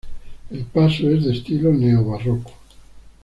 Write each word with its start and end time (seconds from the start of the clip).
El 0.49 0.63
paso 0.65 1.11
es 1.11 1.25
de 1.25 1.33
estilo 1.33 1.71
neobarroco. 1.71 2.51